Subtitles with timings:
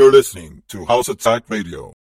[0.00, 1.92] You're listening to House Attack Radio.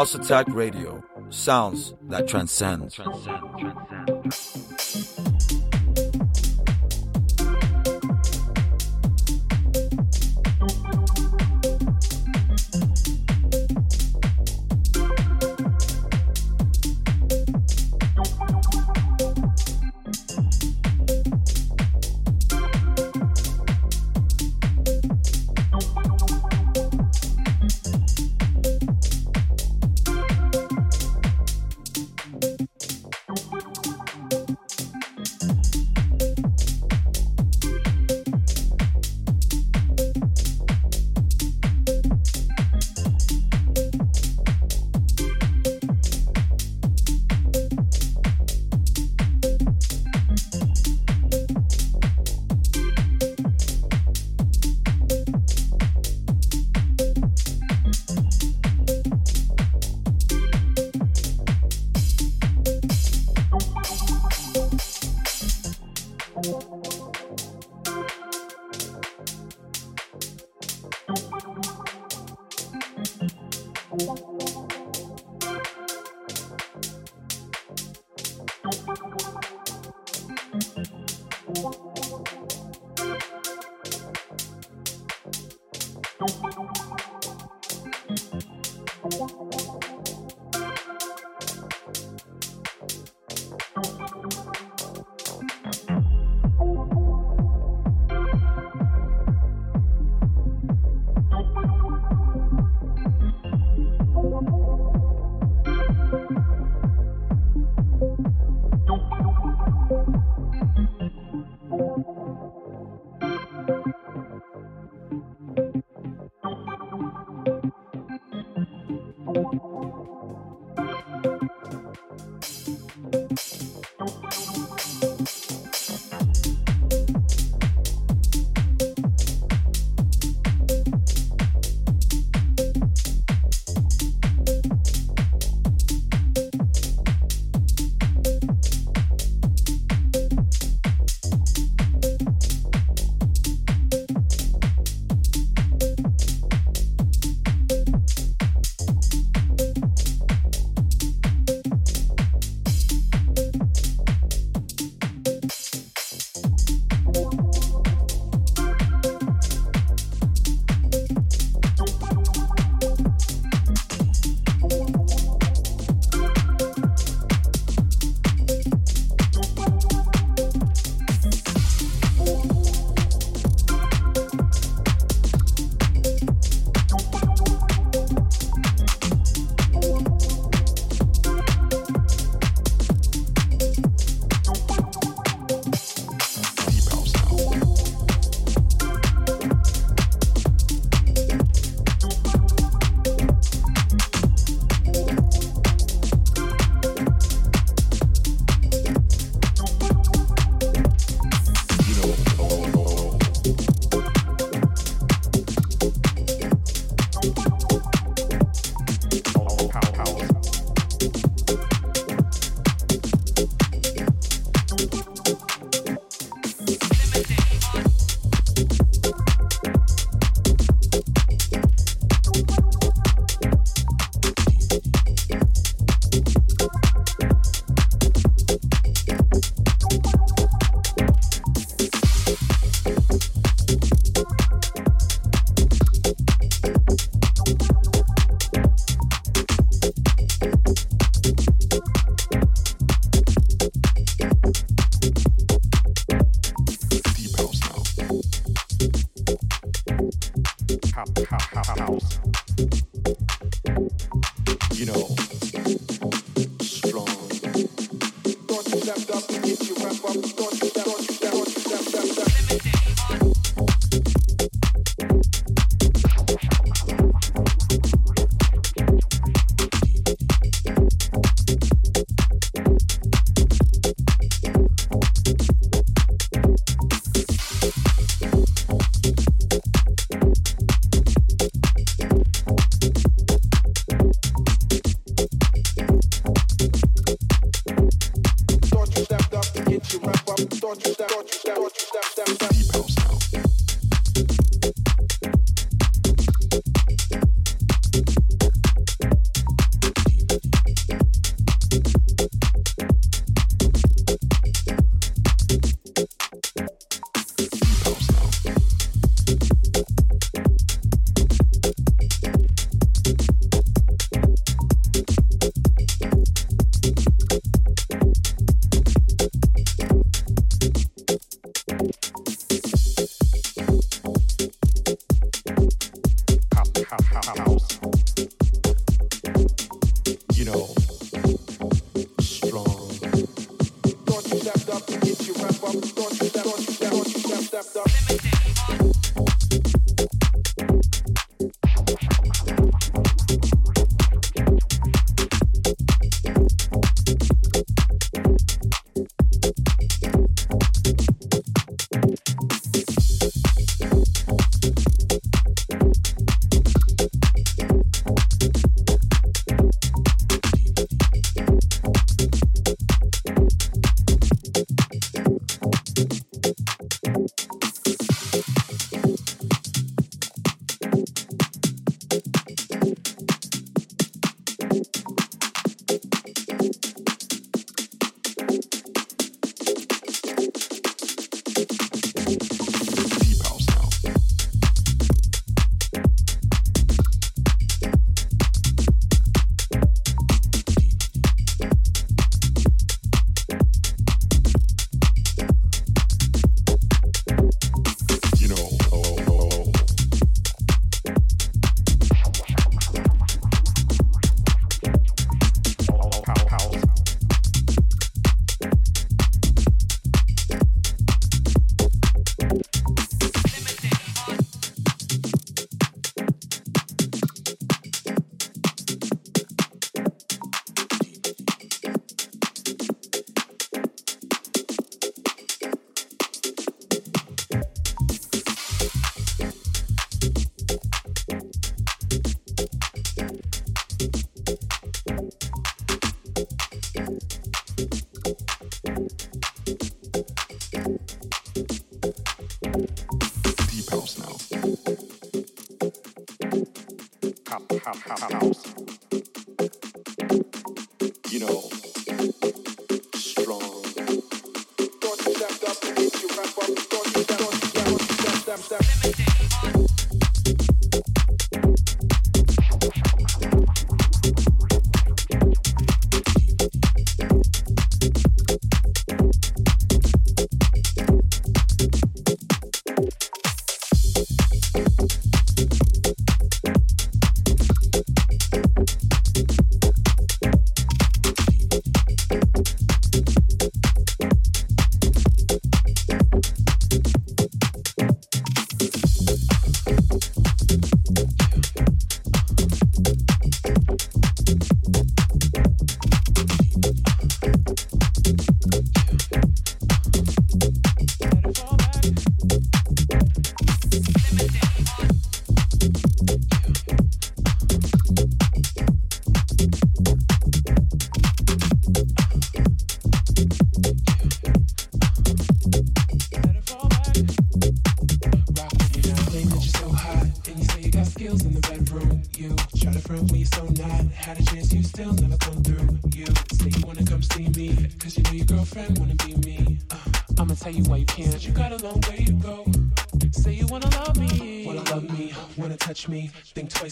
[0.00, 1.04] House Attack Radio.
[1.28, 2.96] Sounds that transcend.
[2.98, 3.39] in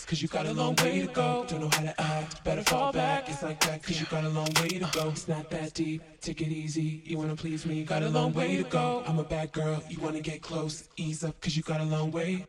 [0.09, 1.45] cause you got a long way to go.
[1.47, 3.29] Don't know how to act, better fall back.
[3.29, 5.11] It's like that, cause you got a long way to go.
[5.11, 7.03] It's not that deep, take it easy.
[7.05, 9.03] You wanna please me, got a long way to go.
[9.07, 12.11] I'm a bad girl, you wanna get close, ease up, cause you got a long
[12.11, 12.47] way.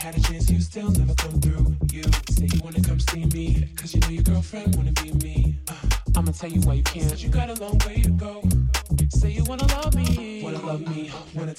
[0.00, 1.76] Had a chance, you still never come through.
[1.92, 5.58] You say you wanna come see me, cause you know your girlfriend wanna be me.
[5.68, 5.74] Uh,
[6.16, 7.22] I'ma tell you why you can't.
[7.22, 8.39] You got a long way to go.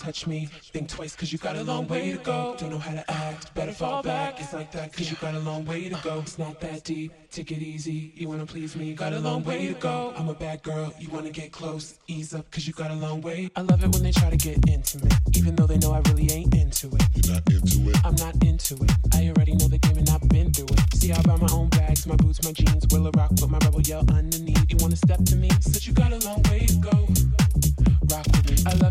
[0.01, 0.47] Touch me.
[0.73, 2.55] Think twice, cause you got a long way to go.
[2.57, 4.39] Don't know how to act, better fall back.
[4.39, 6.19] It's like that, cause you got a long way to go.
[6.19, 8.11] It's not that deep, take it easy.
[8.15, 10.13] You wanna please me, got a long way to go.
[10.17, 13.21] I'm a bad girl, you wanna get close, ease up, cause you got a long
[13.21, 13.51] way.
[13.55, 16.31] I love it when they try to get intimate, even though they know I really
[16.31, 17.03] ain't into it.
[17.15, 17.97] You're not into it.
[18.03, 18.91] I'm not into it.
[19.13, 20.95] I already know the game and I've been through it.
[20.95, 23.59] See, I buy my own bags, my boots, my jeans, will a rock, but my
[23.59, 24.65] rebel yell underneath.
[24.71, 25.49] You wanna step to me?
[25.59, 27.07] Said you got a long way to go.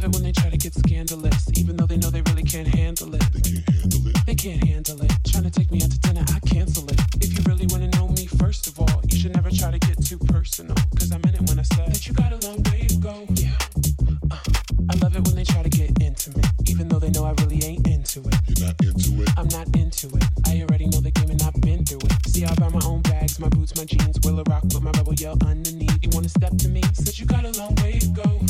[0.00, 2.68] Love it when they try to get scandalous, even though they know they really can't
[2.68, 3.20] handle it.
[3.32, 4.26] They can't handle it.
[4.26, 5.12] They can't handle it.
[5.26, 7.00] Trying to take me out to dinner, I cancel it.
[7.20, 10.02] If you really wanna know me, first of all, you should never try to get
[10.02, 10.74] too personal.
[10.98, 13.26] Cause I meant it when I said that you got a long way to go.
[13.34, 13.52] Yeah.
[14.30, 14.40] Uh,
[14.88, 17.62] I love it when they try to get intimate, even though they know I really
[17.64, 18.36] ain't into it.
[18.48, 19.28] You're not into it.
[19.36, 20.24] I'm not into it.
[20.46, 22.26] I already know the game and I've been through it.
[22.26, 24.92] See, I buy my own bags, my boots, my jeans, will a rock, with my
[24.96, 25.98] rebel yell underneath.
[26.00, 26.80] You wanna step to me?
[26.94, 28.40] Said you got a long way to go.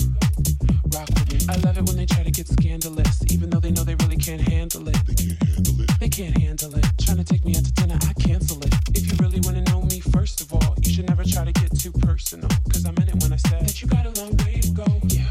[1.51, 1.69] Rock with me.
[1.69, 4.17] I love it when they try to get scandalous, even though they know they really
[4.17, 4.97] can't handle it.
[5.07, 6.01] They can't handle it.
[6.01, 6.87] They can't handle it.
[7.01, 8.75] Trying to take me out to dinner, I cancel it.
[8.95, 11.77] If you really wanna know me, first of all, you should never try to get
[11.79, 12.49] too personal.
[12.73, 14.87] Cause I meant it when I said that you got a long way to go.
[15.09, 15.31] Yeah.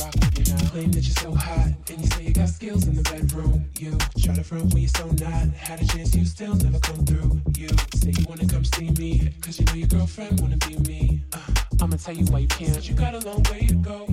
[0.00, 0.68] Rock with me now.
[0.70, 3.68] Claim that you're so hot, and you say you got skills in the bedroom.
[3.78, 5.48] You try to front when you're so not.
[5.54, 7.40] Had a chance, you still never come through.
[7.56, 11.22] You say you wanna come see me, cause you know your girlfriend wanna be me.
[11.32, 11.38] Uh,
[11.82, 12.88] I'ma tell you why you can't.
[12.88, 14.06] You got a long way to go.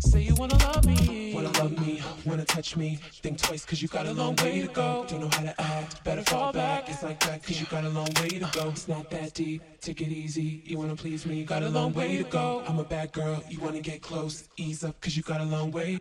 [0.00, 2.98] Say you wanna love me, wanna love me, wanna touch me.
[3.22, 5.04] Think twice, cause you got a long way to go.
[5.06, 6.88] Don't know how to act, better fall back.
[6.88, 8.70] It's like that, cause you got a long way to go.
[8.70, 10.62] It's not that deep, take it easy.
[10.64, 12.62] You wanna please me, got a long way to go.
[12.66, 15.70] I'm a bad girl, you wanna get close, ease up, cause you got a long
[15.70, 16.00] way.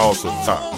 [0.00, 0.69] all the time.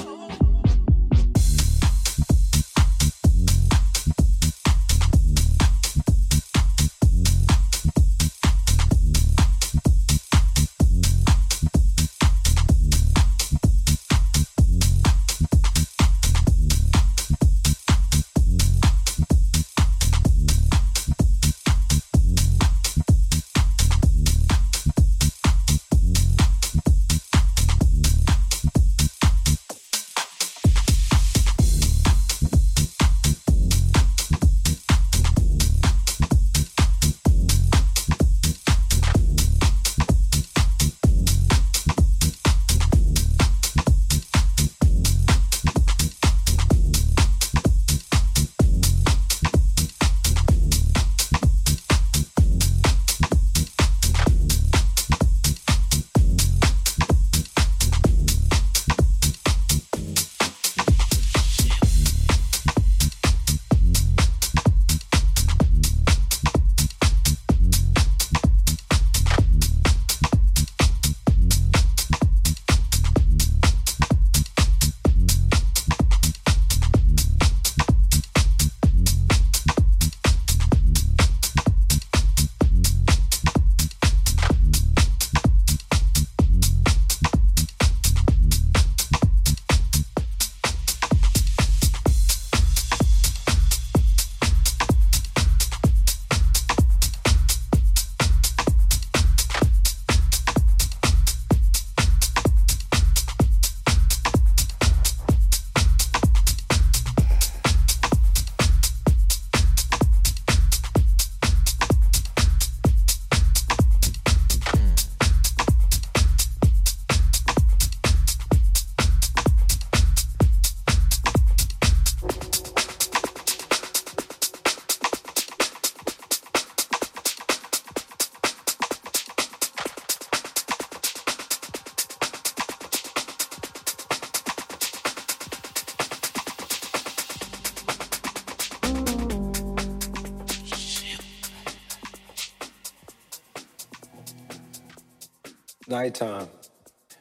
[146.02, 146.48] nighttime,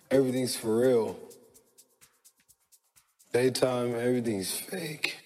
[0.10, 1.16] everything's for real.
[3.32, 5.21] Daytime, everything's fake.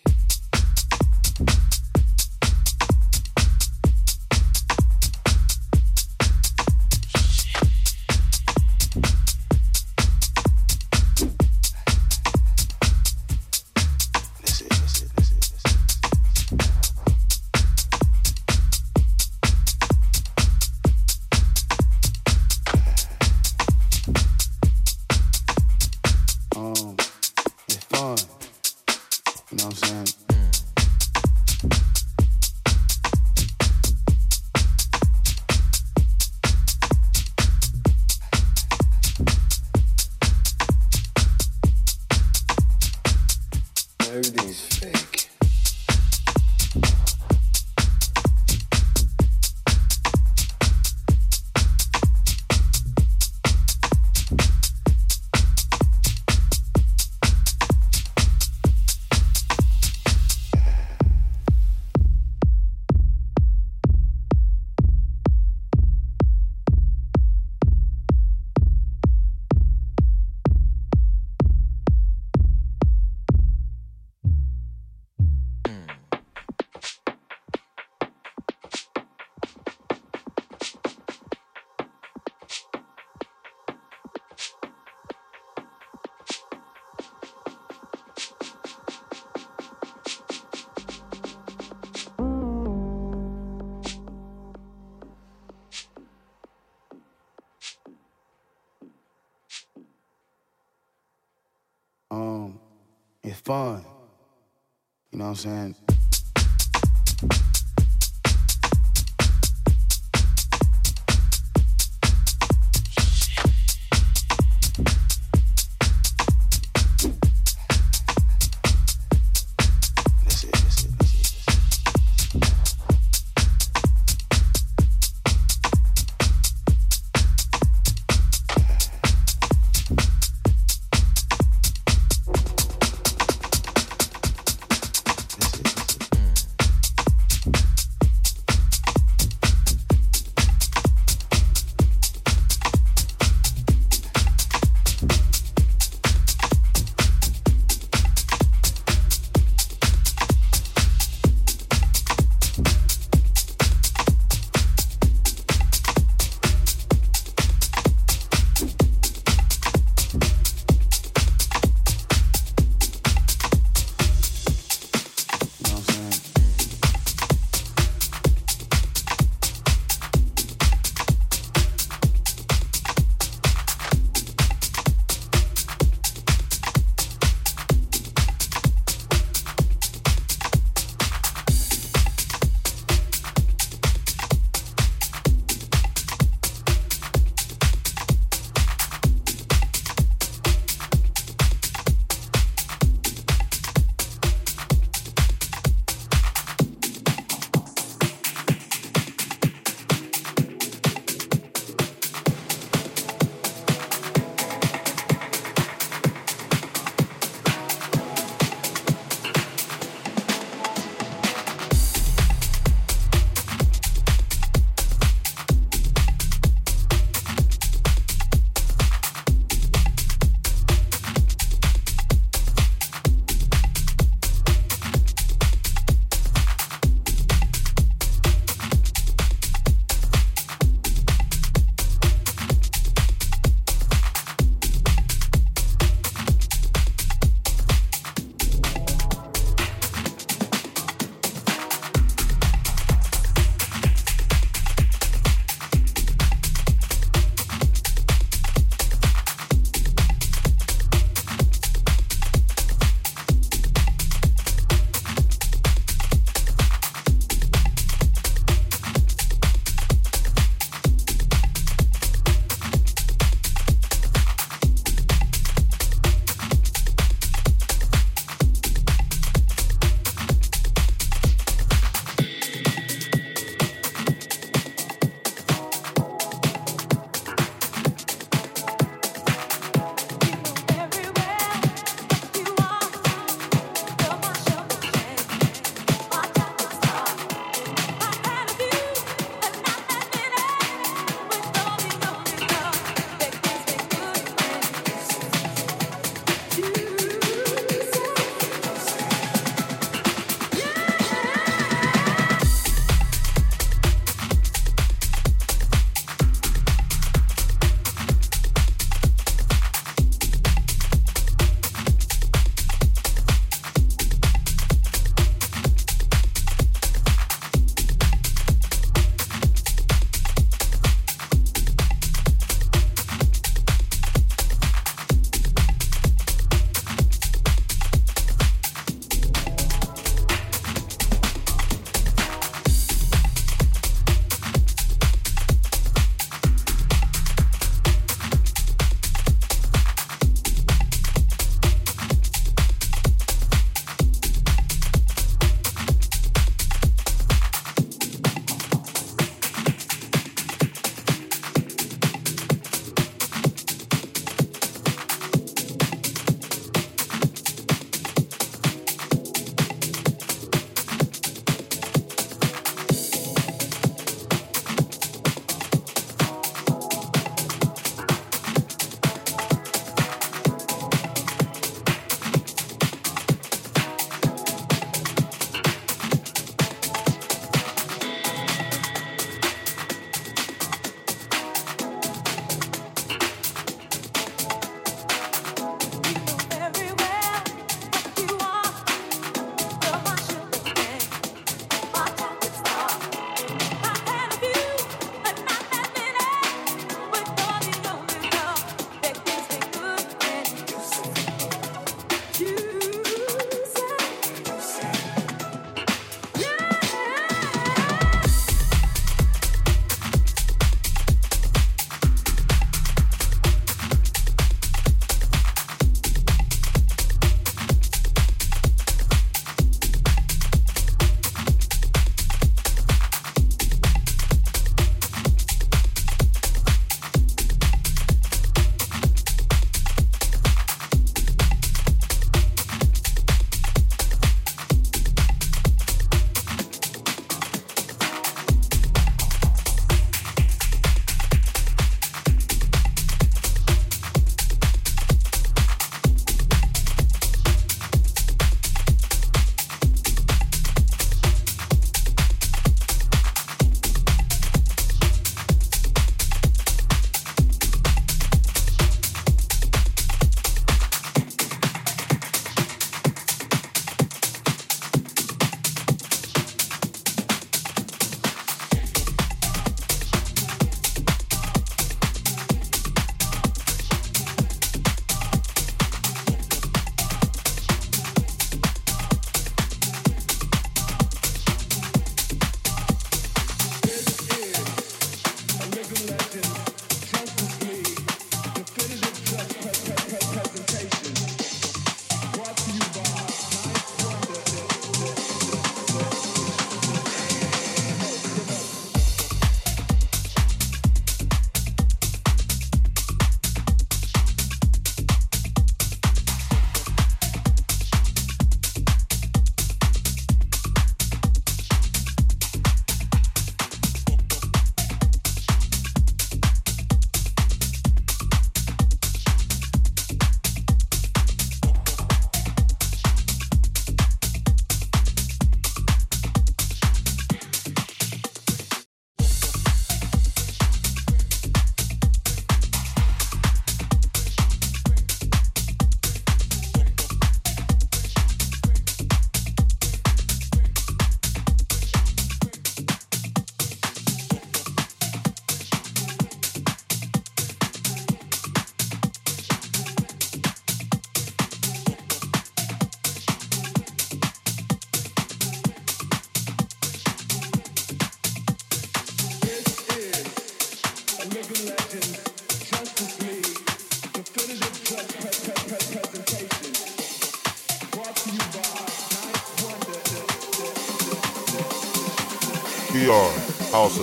[105.45, 105.84] and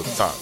[0.05, 0.41] House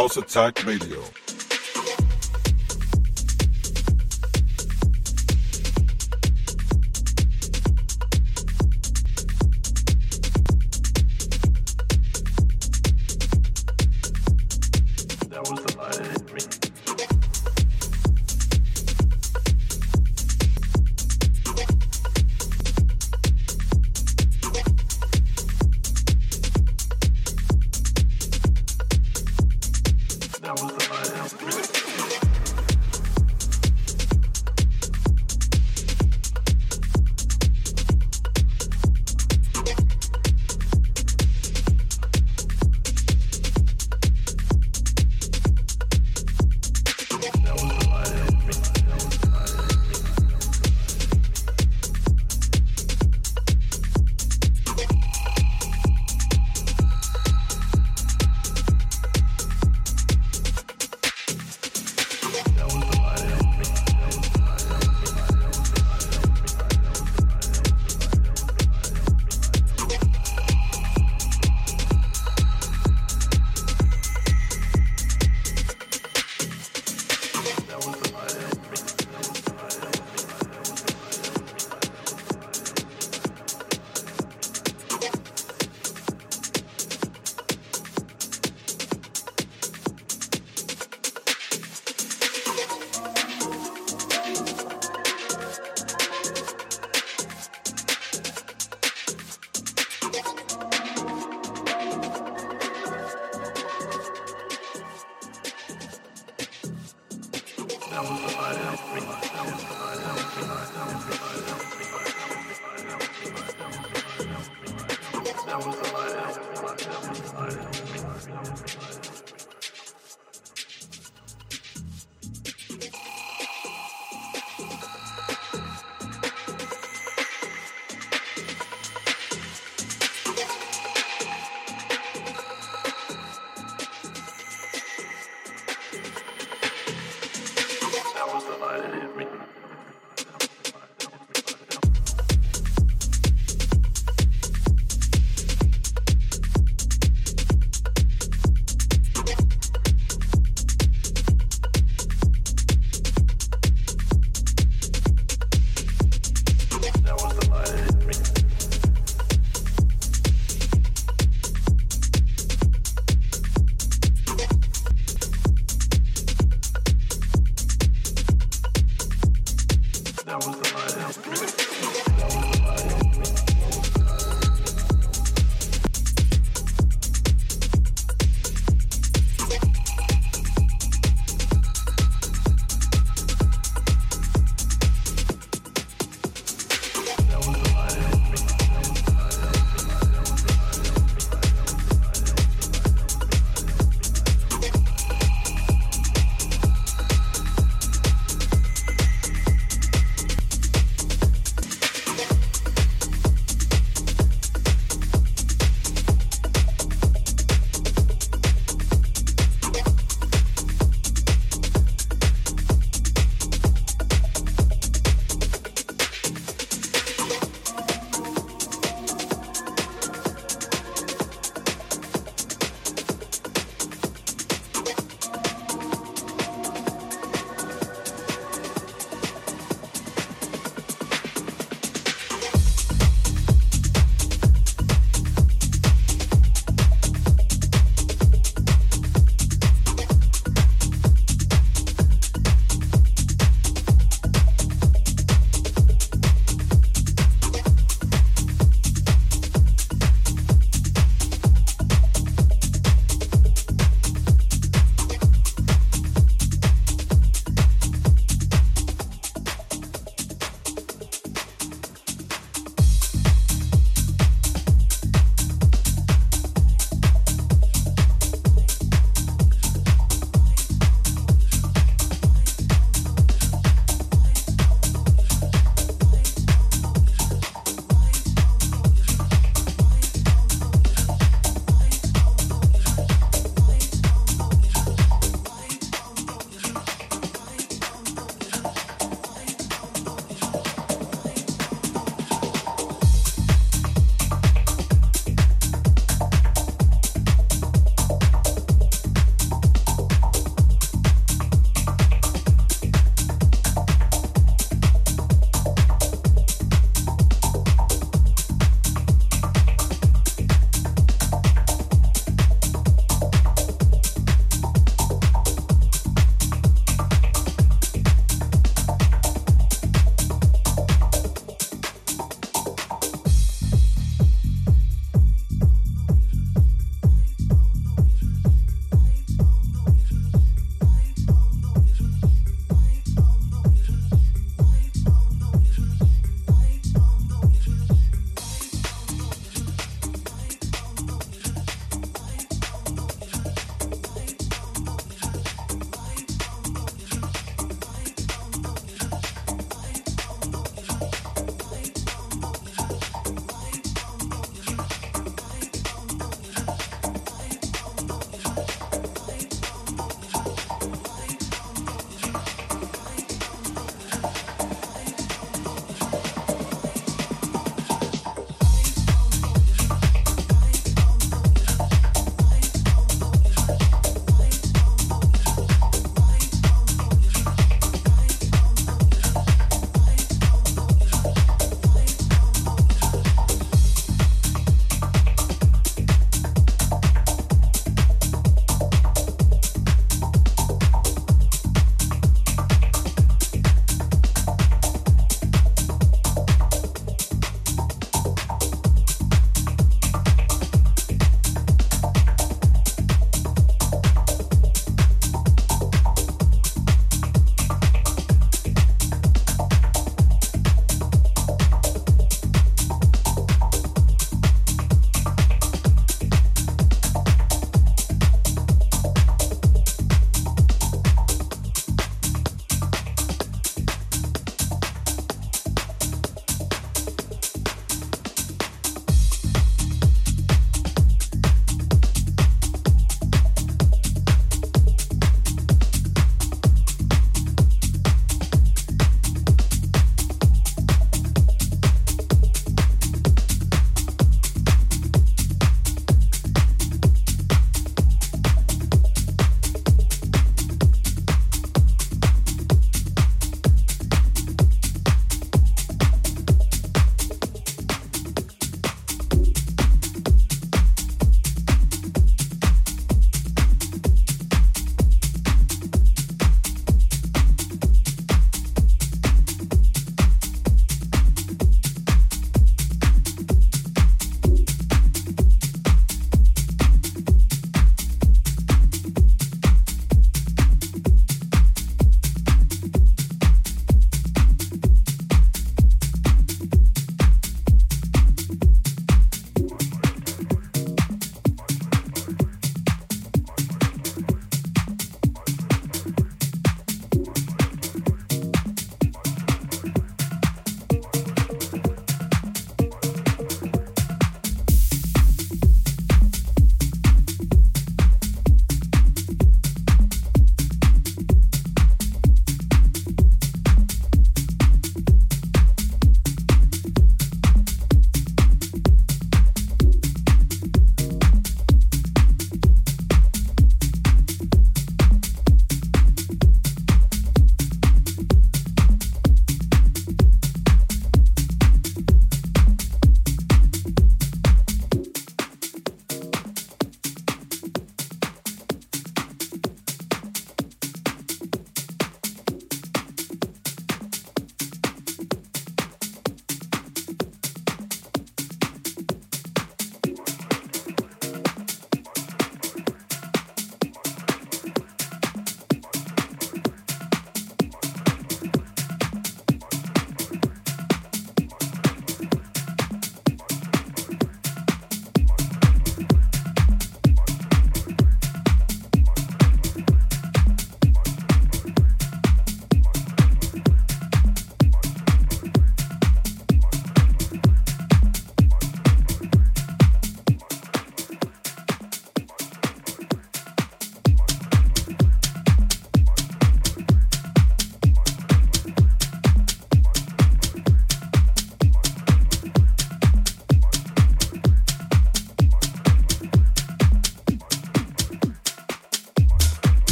[0.00, 1.19] House Attack Radio.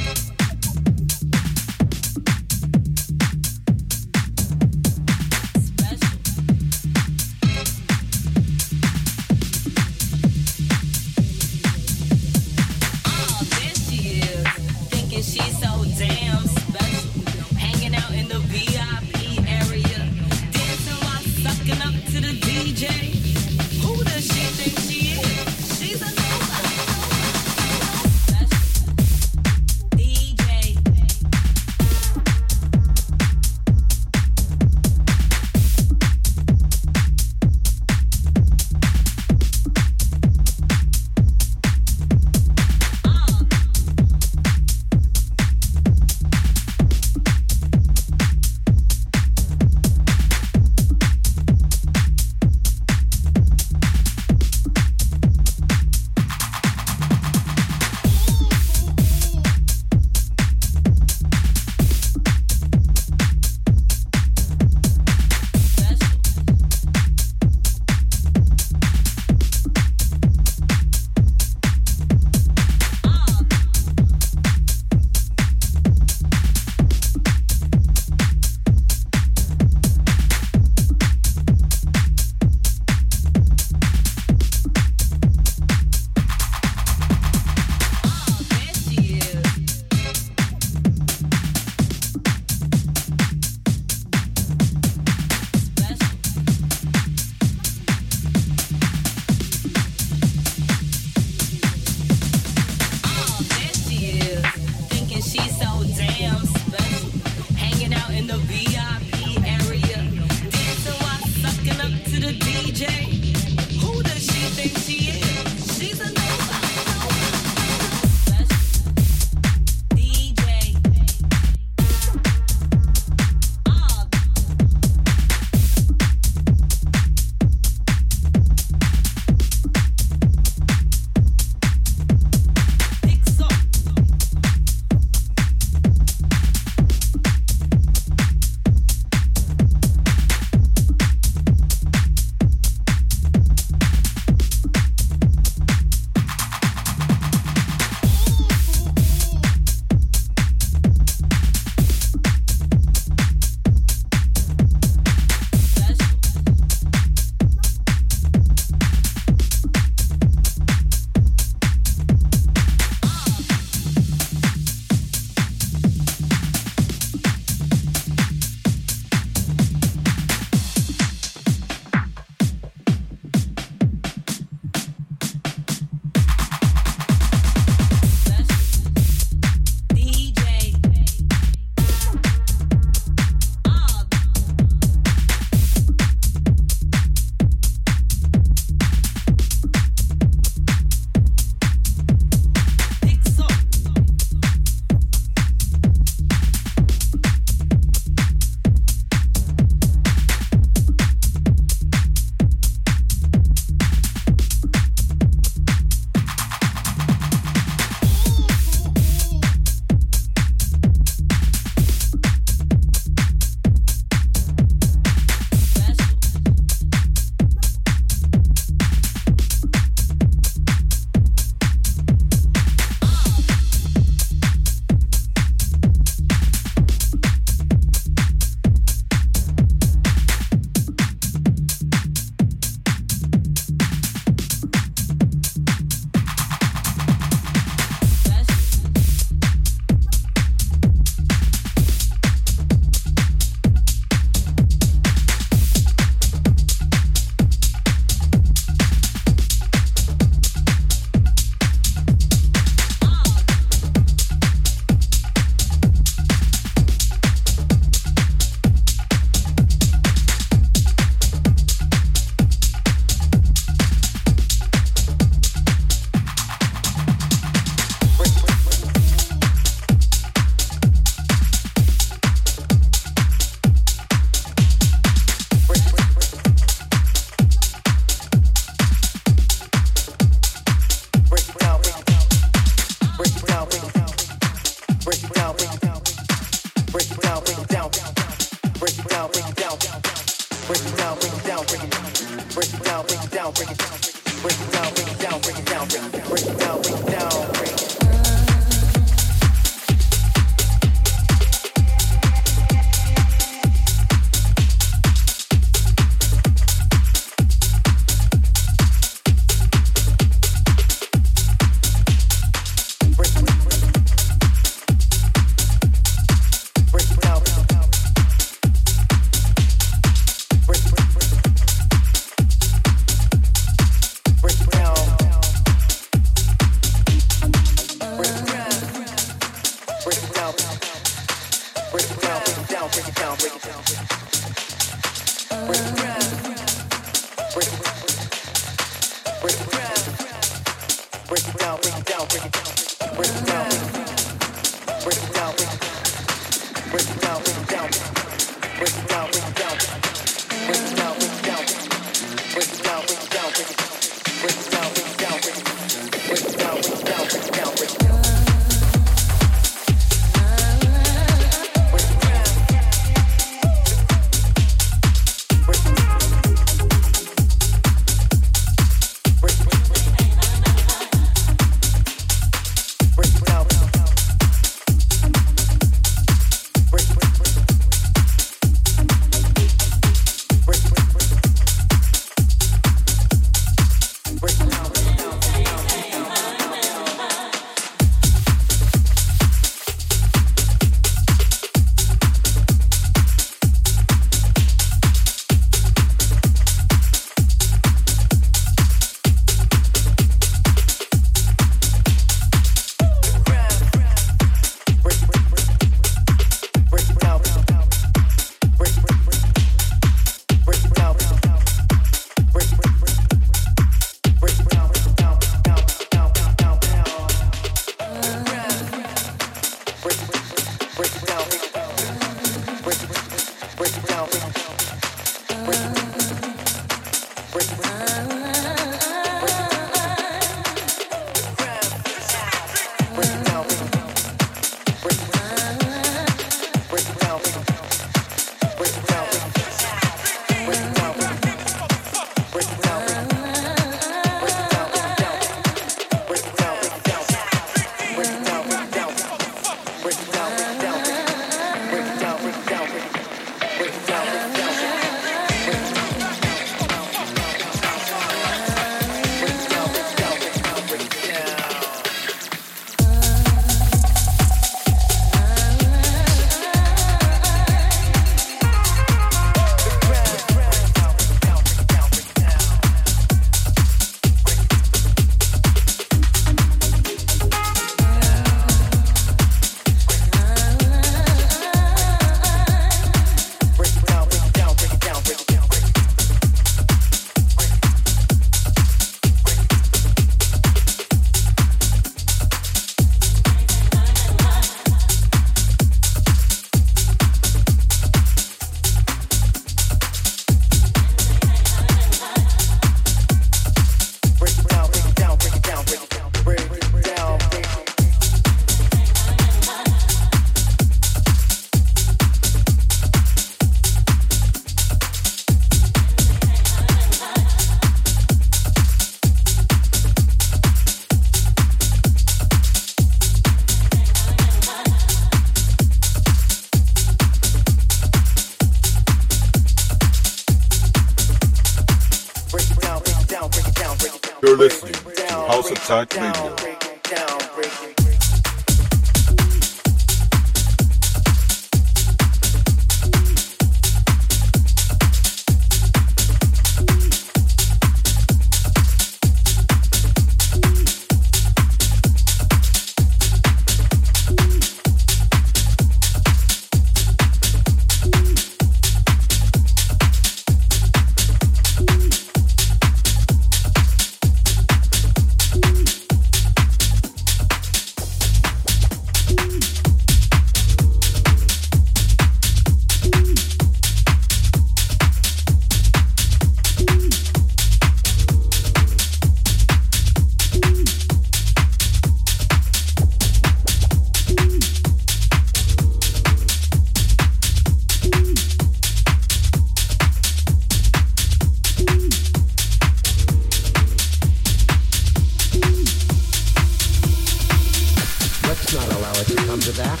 [599.54, 600.00] come to that,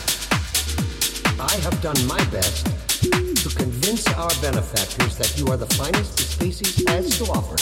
[1.38, 2.66] I have done my best
[3.02, 7.56] to convince our benefactors that you are the finest the species has to offer.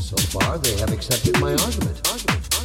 [0.00, 2.08] So far, they have accepted my argument.
[2.10, 2.55] argument.